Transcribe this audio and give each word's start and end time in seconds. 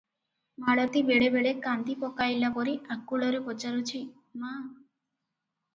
ମାଳତୀ 0.61 1.03
ବେଳେ 1.09 1.27
ବେଳେ 1.35 1.51
କାନ୍ଦି 1.65 1.97
ପକାଇଲା 2.05 2.51
ପରି 2.57 2.75
ଆକୁଳରେ 2.97 3.45
ପଚାରୁଛି, 3.51 4.05
"ମା! 4.45 4.57